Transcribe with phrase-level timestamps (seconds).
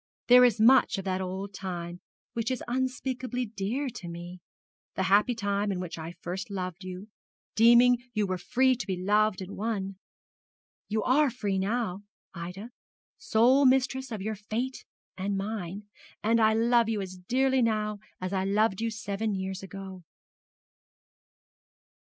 [0.29, 2.01] 'There is much of that old time
[2.33, 4.39] which is unspeakably dear to me
[4.95, 7.07] the happy time in which I first loved you,
[7.53, 9.97] deeming you were free to be loved and won.
[10.87, 12.01] You are free now,
[12.33, 12.71] Ida,
[13.19, 14.85] sole mistress of your fate
[15.19, 15.83] and mine;
[16.23, 20.01] and I love you as dearly now as I loved you seven years ago.